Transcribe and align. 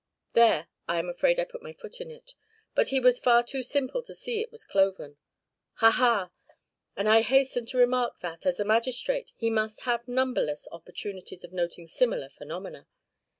There 0.33 0.67
I 0.87 0.97
am 0.97 1.07
afraid 1.09 1.39
I 1.39 1.43
put 1.43 1.61
my 1.61 1.73
foot 1.73 2.01
in 2.01 2.09
it, 2.09 2.33
but 2.73 2.87
he 2.89 2.99
was 2.99 3.19
far 3.19 3.43
too 3.43 3.61
simple 3.61 4.01
to 4.01 4.15
see 4.15 4.41
it 4.41 4.51
was 4.51 4.65
cloven 4.65 5.17
ha! 5.73 5.91
ha! 5.91 6.31
and 6.97 7.07
I 7.07 7.21
hastened 7.21 7.67
to 7.69 7.77
remark 7.77 8.19
that, 8.21 8.47
as 8.47 8.59
a 8.59 8.65
magistrate, 8.65 9.31
he 9.35 9.51
must 9.51 9.81
have 9.81 10.07
numberless 10.07 10.67
opportunities 10.71 11.43
of 11.43 11.53
noting 11.53 11.85
similar 11.85 12.29
phenomena. 12.29 12.87